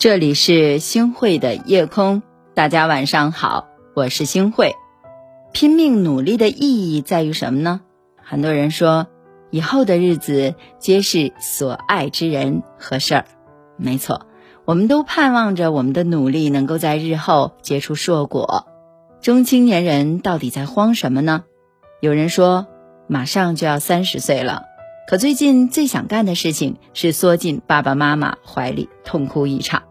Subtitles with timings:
[0.00, 2.22] 这里是星汇的夜空，
[2.54, 4.74] 大家晚上好，我是星汇。
[5.52, 7.82] 拼命努力的意义在于什么呢？
[8.16, 9.08] 很多人说，
[9.50, 13.26] 以后的日子皆是所爱之人和事儿。
[13.76, 14.24] 没错，
[14.64, 18.66] 我们都盼望着我们的努力能够在日后结出硕果。
[19.20, 21.44] 中青年人到底在慌什么呢？
[22.00, 22.66] 有人说，
[23.06, 24.62] 马上就要三十岁了。
[25.06, 29.82] 可最近最想干的事情是缩进爸爸妈妈怀里痛哭一场。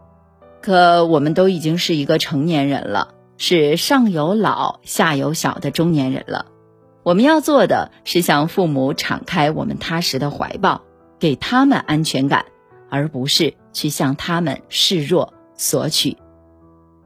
[0.62, 6.46] 可我们都已经是一个成年人了，是上有老下有小的中年人了。
[7.02, 10.82] 我们要做的是向父母敞开我们踏实的怀抱，
[11.18, 12.44] 给他们安全感，
[12.90, 16.18] 而不是去向他们示弱索取。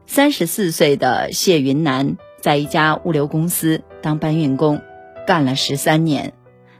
[0.05, 4.81] 三十四岁的谢云南在一家物流公司当搬运工，
[5.25, 6.33] 干了十三年。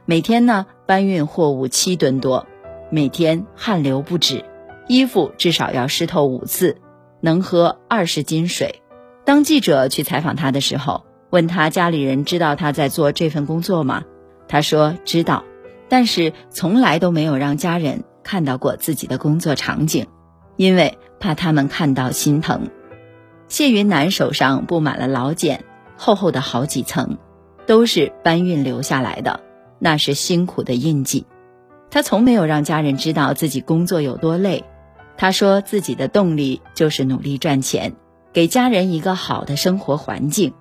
[0.04, 2.46] 每天呢搬运货物七吨多，
[2.90, 4.44] 每天汗流不止，
[4.88, 6.76] 衣服至少要湿透五次，
[7.20, 8.82] 能喝二十斤水。
[9.24, 14.04] 当记者去采访他的时候，问他家里人知道他在做这份工作吗？
[14.46, 15.44] 他说知道，
[15.88, 20.06] 但是从来都没有让家人看到过自己的工作场景，
[20.56, 22.70] 因为怕他们看到心疼。
[23.48, 25.64] 谢云南手上布满了老茧，
[25.96, 27.18] 厚厚的好几层，
[27.66, 29.40] 都是搬运留下来的。
[29.78, 31.26] 那是辛苦的印记，
[31.90, 34.64] 他从没有让家人知道自己工作有多累。
[35.16, 37.94] 他说自己的动力就是努力赚钱，
[38.32, 40.52] 给家人一个好的生活环境。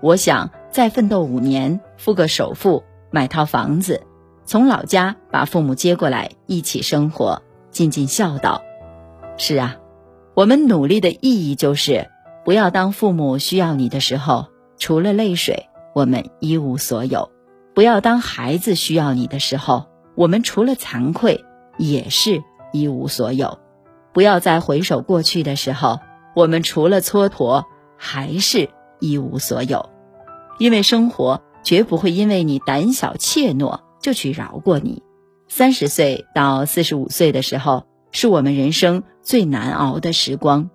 [0.00, 4.02] 我想再奋斗五年，付个首付，买套房子，
[4.44, 8.62] 从老家把父母接过来一起生活，尽尽孝道。
[9.36, 9.76] 是啊，
[10.34, 12.08] 我们努力的意义就是，
[12.44, 14.46] 不要当父母需要你的时候，
[14.78, 17.30] 除了泪水，我们一无所有。
[17.74, 21.44] 不要当孩子需要你的时候，我们除了惭愧，
[21.78, 22.42] 也是
[22.72, 23.58] 一无所有；
[24.14, 26.00] 不要再回首过去的时候，
[26.34, 27.64] 我们除了蹉跎，
[27.98, 28.70] 还是
[29.00, 29.90] 一无所有。
[30.58, 35.02] 因为生活绝不会因为你胆小怯懦就去饶过你。
[35.48, 40.70] 三十岁到四十五岁的时候，是我们人生最难熬的时光。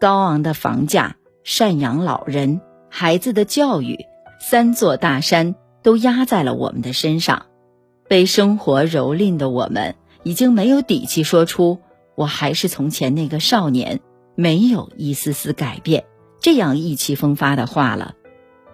[0.00, 3.98] 高昂的房价、赡养老人、孩子的教育，
[4.40, 5.54] 三座大山。
[5.80, 7.46] 都压在了我们的身上，
[8.08, 9.94] 被生活蹂躏的我们，
[10.24, 11.78] 已经没有底气说出
[12.18, 14.00] “我还是从前那个少年，
[14.34, 16.04] 没有一丝丝改变”
[16.42, 18.16] 这样意气风发的话了。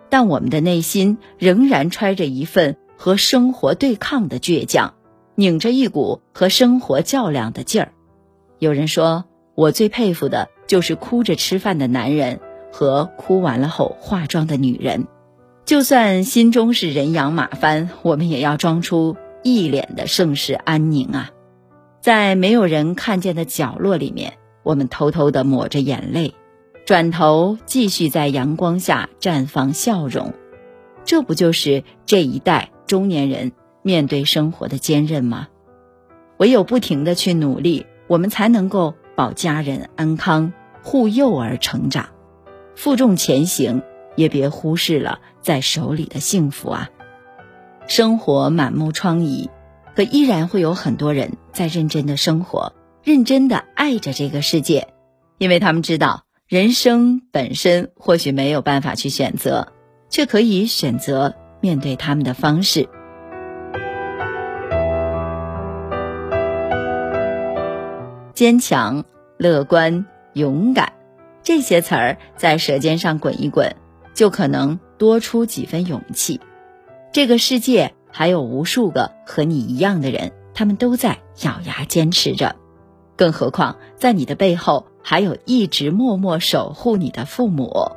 [0.09, 4.95] 但我们的内心仍然揣着一份和生活对抗的倔强，
[5.35, 7.93] 拧着一股和生活较量的劲儿。
[8.59, 12.41] 有人说，我最佩服的就是哭着吃饭的男人
[12.73, 15.07] 和哭完了后化妆的女人。
[15.67, 21.31] 就算心中是人仰马翻，我们也要装出一脸的盛世安宁啊！
[22.05, 26.35] 在没有人看见的角落里面，我们偷偷的抹着眼泪，
[26.85, 30.35] 转头继续在阳光下绽放笑容。
[31.07, 35.49] 这不就是这一代中年人面对生活的坚韧吗？
[36.37, 42.11] 唯有不停的去努力，我们才能够保家人安康，护幼儿成长，
[42.77, 43.83] 负重前行。
[44.15, 46.91] 也别忽视了在手里的幸福啊！
[47.87, 49.49] 生活满目疮痍，
[49.97, 54.89] 可依然会有很多人在认真的生活，认真的爱着这个世界，
[55.39, 59.73] 因为他们知道人生本身或许没有办法去选择，
[60.11, 62.89] 却可以选择面对他们的方式。
[68.35, 69.05] 坚强、
[69.39, 70.93] 乐观、勇敢，
[71.43, 73.77] 这些词儿在舌尖上滚一滚。
[74.15, 76.41] 就可能多出几分勇气。
[77.13, 82.57] 这个世界还有无数个和你一样的人，他们都在咬牙坚持着。
[83.17, 87.91] 更何况，在你的背后还有一直默默守护你的父母。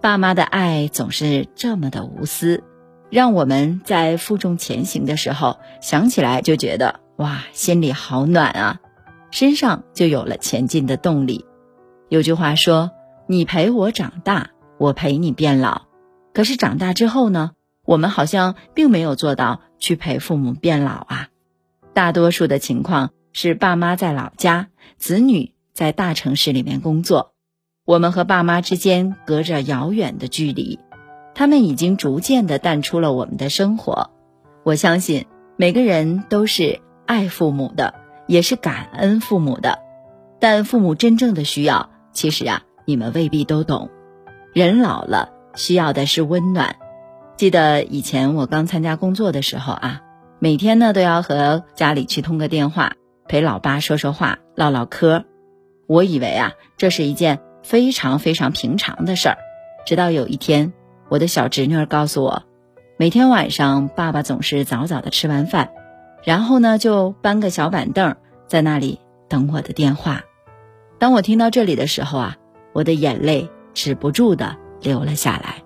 [0.00, 2.64] 爸妈的爱总是这么的无私，
[3.10, 8.80] 让我们在负重前行的时候想起来就觉得哇，心里好暖啊，
[9.30, 11.44] 身上就有了前进的动力。
[12.08, 12.90] 有句话说
[13.28, 15.82] ：“你陪我长大。”我陪你变老，
[16.32, 17.50] 可是长大之后呢？
[17.84, 21.28] 我们好像并没有做到去陪父母变老啊。
[21.92, 27.32] 大多数的情况是爸妈在老家，子女在大城市里面工作，
[27.84, 30.78] 我们和爸妈之间隔着遥远的距离，
[31.34, 34.10] 他们已经逐渐的淡出了我们的生活。
[34.64, 35.26] 我相信
[35.56, 37.94] 每个人都是爱父母的，
[38.26, 39.80] 也是感恩父母的，
[40.38, 43.90] 但父母真正的需要，其实啊，你们未必都懂。
[44.52, 46.76] 人老了，需要的是温暖。
[47.36, 50.02] 记得以前我刚参加工作的时候啊，
[50.42, 52.94] 每天呢都要和家里去通个电话，
[53.28, 55.26] 陪老爸说说话，唠唠嗑。
[55.86, 59.36] 我以为啊，这是一件非常非常平常的事儿。
[59.84, 60.72] 直到有一天，
[61.10, 62.44] 我的小侄女儿告诉我，
[62.96, 65.72] 每天晚上爸爸总是早早的吃完饭，
[66.24, 68.16] 然后呢就搬个小板凳
[68.46, 68.98] 在那里
[69.28, 70.22] 等我的电话。
[70.98, 72.36] 当我听到这里的时候啊，
[72.72, 75.56] 我的眼泪止不住的流了下来。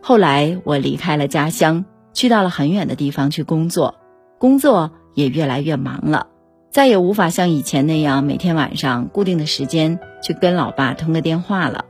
[0.00, 3.96] 后来我离开了家乡，去到了很远的地方去工作，
[4.44, 6.26] 工作也越来越忙了，
[6.70, 11.86] 再也无法像以前那样每天晚上固定的时间去跟老爸通个电话了，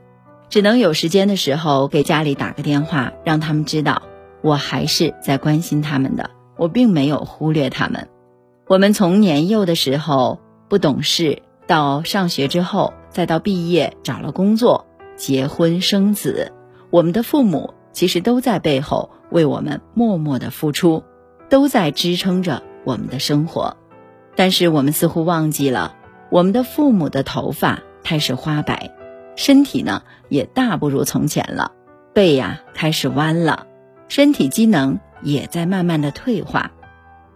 [0.51, 4.03] 只能有时间的时候给家里打个电话，让他们知道
[4.41, 8.06] 我还是在关心他们的，我并没有忽略他们。
[8.69, 11.43] 我们从年幼的时候不懂事。
[11.67, 14.87] 到上学之后，再到毕业找了工作、
[15.17, 16.53] 结婚生子，
[16.91, 21.03] 我们的父母其实都在背后为我们默默的付出，
[21.55, 23.77] 都在支撑着我们的生活。
[24.35, 25.95] 但是我们似乎忘记了，
[26.29, 28.91] 我们的父母的头发开始花白，
[29.37, 31.71] 身体呢也大不如从前了，
[32.12, 33.69] 背呀开始弯了，
[34.09, 36.73] 身体机能也在慢慢的退化，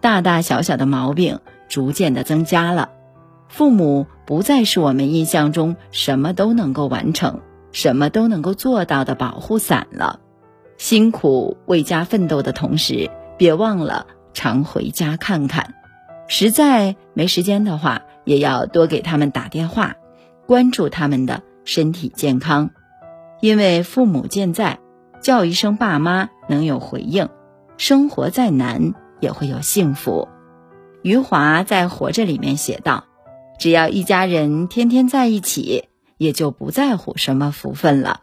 [0.01, 1.39] 大大小小的毛病
[1.69, 2.91] 逐渐的增加了。
[3.49, 10.19] 父母不再是我们印象中什么都能够完成、什么都能够做到的保护伞了。
[10.77, 15.75] 辛苦为家奋斗的同时，别忘了常回家看看。
[16.27, 19.95] 实在没时间的话，也要多给他们打电话，
[20.47, 22.71] 关注他们的身体健康。
[23.41, 24.81] 因为父母健在，
[25.23, 27.31] 叫一声爸妈能有回应，
[27.79, 30.29] 生活再难也会有幸福。
[31.03, 33.05] 余华在《活着》里面写道。
[33.59, 38.21] 只要一家人天天在一起，也就不在乎什么福分了。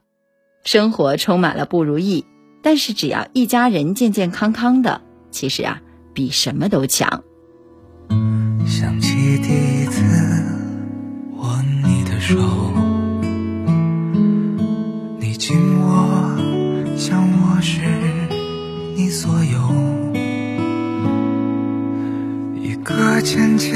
[0.64, 2.26] 生活充满了不如意，
[2.66, 5.80] 但是只要一家人健健康康的，其实啊，
[6.16, 7.24] 比什么都强。
[8.66, 10.02] 想起第一次
[11.38, 12.36] 握你的手，
[15.20, 16.36] 你紧握
[16.98, 17.82] 像我是
[18.96, 19.60] 你所有，
[22.60, 23.76] 一个渐渐。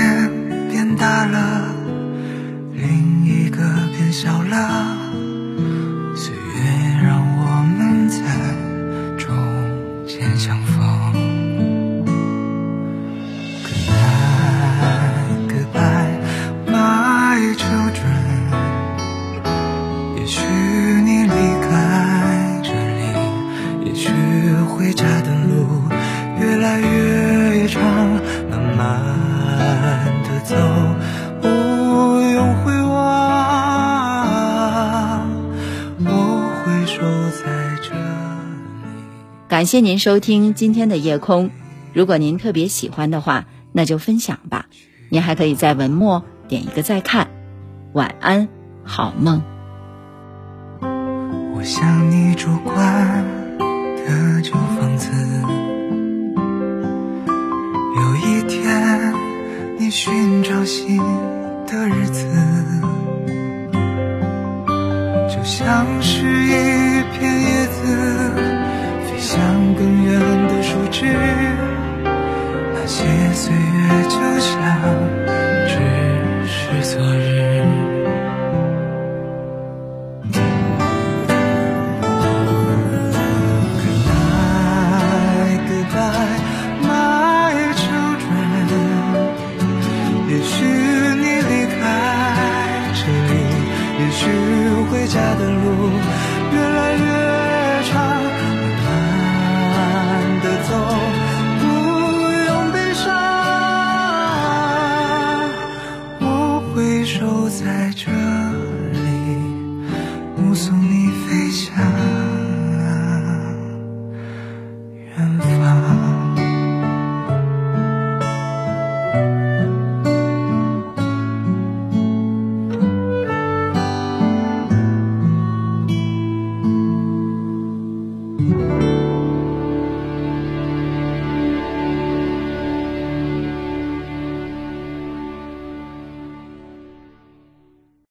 [0.71, 1.75] 变大了，
[2.73, 3.57] 另一个
[3.95, 4.98] 变小了。
[39.59, 41.49] 感谢您收听今天的夜空。
[41.91, 44.67] 如果您特别喜欢的话，那就分享吧。
[45.09, 47.27] 您还可以在文末点一个再看。
[47.91, 48.47] 晚安，
[48.85, 49.41] 好梦。
[50.81, 53.25] 我想你住惯
[53.57, 55.11] 的旧房子。
[59.91, 60.97] 寻找新
[61.67, 62.25] 的日子，
[65.27, 66.88] 就像是一